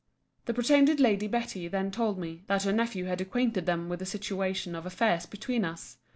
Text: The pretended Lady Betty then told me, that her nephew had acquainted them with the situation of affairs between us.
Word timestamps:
The 0.45 0.53
pretended 0.55 0.99
Lady 0.99 1.27
Betty 1.27 1.67
then 1.67 1.91
told 1.91 2.17
me, 2.17 2.41
that 2.47 2.63
her 2.63 2.73
nephew 2.73 3.05
had 3.05 3.21
acquainted 3.21 3.67
them 3.67 3.87
with 3.87 3.99
the 3.99 4.05
situation 4.07 4.73
of 4.73 4.87
affairs 4.87 5.27
between 5.27 5.63
us. 5.63 5.99